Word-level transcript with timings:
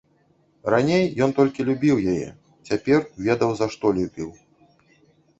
Раней 0.73 1.03
ён 1.25 1.33
толькі 1.39 1.65
любіў 1.67 1.99
яе, 2.13 2.29
цяпер 2.69 2.99
ведаў, 3.27 3.49
за 3.61 3.67
што 3.75 3.85
любіў. 3.99 4.29